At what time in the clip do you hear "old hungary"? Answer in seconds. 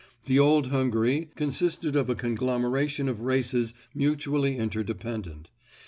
0.39-1.29